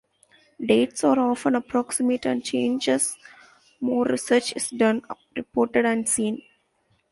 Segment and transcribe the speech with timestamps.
[0.59, 3.17] Dates are often approximate and change as
[3.79, 5.03] more research is done,
[5.35, 6.41] reported, and seen.